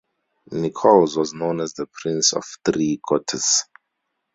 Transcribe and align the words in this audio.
Nicholls 0.51 1.15
was 1.15 1.35
known 1.35 1.61
as 1.61 1.73
the 1.73 1.85
"Prince 1.85 2.33
of 2.33 2.41
Threequarters". 2.65 3.65